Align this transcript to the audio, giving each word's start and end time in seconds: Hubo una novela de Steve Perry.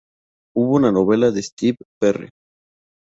Hubo 0.55 0.77
una 0.77 0.91
novela 0.91 1.29
de 1.29 1.43
Steve 1.43 1.77
Perry. 1.99 2.29